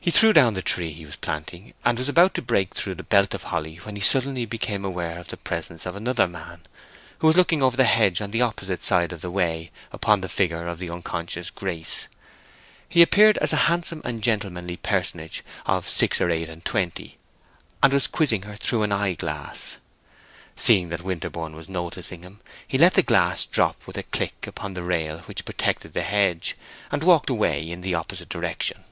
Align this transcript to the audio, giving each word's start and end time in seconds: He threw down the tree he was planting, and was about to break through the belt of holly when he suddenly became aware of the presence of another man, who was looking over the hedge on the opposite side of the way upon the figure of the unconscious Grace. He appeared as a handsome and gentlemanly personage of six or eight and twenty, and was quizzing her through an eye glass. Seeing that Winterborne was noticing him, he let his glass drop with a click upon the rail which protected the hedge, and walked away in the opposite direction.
He 0.00 0.12
threw 0.12 0.32
down 0.32 0.54
the 0.54 0.62
tree 0.62 0.92
he 0.92 1.04
was 1.04 1.16
planting, 1.16 1.74
and 1.84 1.98
was 1.98 2.08
about 2.08 2.32
to 2.34 2.40
break 2.42 2.72
through 2.72 2.94
the 2.94 3.02
belt 3.02 3.34
of 3.34 3.42
holly 3.42 3.76
when 3.78 3.96
he 3.96 4.00
suddenly 4.00 4.46
became 4.46 4.84
aware 4.84 5.18
of 5.18 5.26
the 5.28 5.36
presence 5.36 5.84
of 5.84 5.96
another 5.96 6.28
man, 6.28 6.62
who 7.18 7.26
was 7.26 7.36
looking 7.36 7.62
over 7.62 7.76
the 7.76 7.84
hedge 7.84 8.20
on 8.22 8.30
the 8.30 8.40
opposite 8.40 8.82
side 8.84 9.12
of 9.12 9.20
the 9.22 9.30
way 9.30 9.72
upon 9.90 10.20
the 10.20 10.28
figure 10.28 10.68
of 10.68 10.78
the 10.78 10.88
unconscious 10.88 11.50
Grace. 11.50 12.06
He 12.88 13.02
appeared 13.02 13.38
as 13.38 13.52
a 13.52 13.66
handsome 13.66 14.00
and 14.04 14.22
gentlemanly 14.22 14.76
personage 14.76 15.42
of 15.66 15.88
six 15.88 16.20
or 16.20 16.30
eight 16.30 16.48
and 16.48 16.64
twenty, 16.64 17.18
and 17.82 17.92
was 17.92 18.06
quizzing 18.06 18.42
her 18.42 18.54
through 18.54 18.84
an 18.84 18.92
eye 18.92 19.14
glass. 19.14 19.78
Seeing 20.56 20.90
that 20.90 21.02
Winterborne 21.02 21.56
was 21.56 21.68
noticing 21.68 22.22
him, 22.22 22.38
he 22.66 22.78
let 22.78 22.94
his 22.96 23.04
glass 23.04 23.44
drop 23.44 23.84
with 23.86 23.98
a 23.98 24.04
click 24.04 24.46
upon 24.46 24.72
the 24.74 24.84
rail 24.84 25.18
which 25.26 25.44
protected 25.44 25.92
the 25.92 26.02
hedge, 26.02 26.56
and 26.92 27.02
walked 27.02 27.28
away 27.28 27.68
in 27.68 27.80
the 27.82 27.96
opposite 27.96 28.28
direction. 28.30 28.84